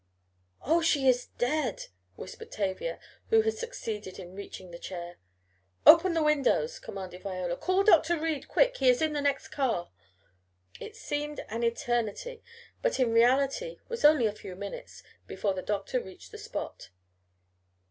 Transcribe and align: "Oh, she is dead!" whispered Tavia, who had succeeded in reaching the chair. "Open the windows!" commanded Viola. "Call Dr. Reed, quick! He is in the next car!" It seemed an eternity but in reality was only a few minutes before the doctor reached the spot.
"Oh, 0.63 0.81
she 0.81 1.07
is 1.07 1.27
dead!" 1.37 1.83
whispered 2.15 2.49
Tavia, 2.51 2.99
who 3.29 3.43
had 3.43 3.53
succeeded 3.53 4.17
in 4.17 4.33
reaching 4.33 4.71
the 4.71 4.79
chair. 4.79 5.17
"Open 5.85 6.15
the 6.15 6.23
windows!" 6.23 6.79
commanded 6.79 7.21
Viola. 7.21 7.55
"Call 7.55 7.83
Dr. 7.83 8.17
Reed, 8.19 8.47
quick! 8.47 8.77
He 8.77 8.89
is 8.89 8.99
in 8.99 9.13
the 9.13 9.21
next 9.21 9.49
car!" 9.49 9.91
It 10.79 10.95
seemed 10.95 11.41
an 11.49 11.61
eternity 11.61 12.41
but 12.81 12.99
in 12.99 13.13
reality 13.13 13.77
was 13.89 14.03
only 14.03 14.25
a 14.25 14.31
few 14.33 14.55
minutes 14.55 15.03
before 15.27 15.53
the 15.53 15.61
doctor 15.61 16.01
reached 16.01 16.31
the 16.31 16.39
spot. 16.39 16.89